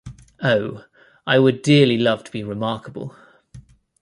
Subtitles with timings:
[0.41, 0.83] Oh,
[1.27, 3.15] I would dearly love to be remarkable.